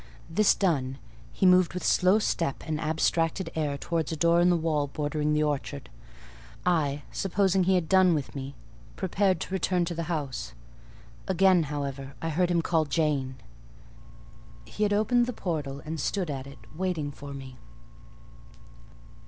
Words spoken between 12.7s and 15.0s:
"Jane!" He had